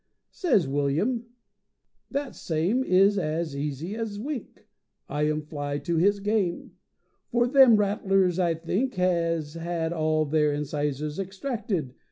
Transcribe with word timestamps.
Sez 0.31 0.67
William, 0.67 1.27
"That 2.09 2.35
same 2.35 2.83
Is 2.83 3.19
as 3.19 3.55
easy 3.55 3.95
as 3.95 4.17
wink. 4.19 4.67
I 5.07 5.27
am 5.27 5.43
fly 5.43 5.77
to 5.77 5.97
his 5.97 6.19
game; 6.19 6.71
For 7.29 7.45
them 7.45 7.75
rattlers, 7.75 8.39
I 8.39 8.55
think, 8.55 8.95
Has 8.95 9.53
had 9.53 9.93
all 9.93 10.25
their 10.25 10.53
incisors 10.53 11.19
extracted. 11.19 11.93